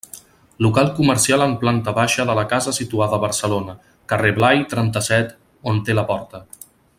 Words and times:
Local 0.65 0.87
comercial 0.99 1.43
en 1.45 1.51
planta 1.63 1.93
baixa 1.97 2.25
de 2.29 2.35
la 2.39 2.45
casa 2.53 2.73
situada 2.77 3.19
a 3.19 3.23
Barcelona, 3.27 3.77
carrer 4.13 4.33
Blai 4.39 4.65
trenta-set, 4.73 5.37
on 5.73 5.85
té 5.91 5.99
la 6.01 6.07
porta. 6.15 6.43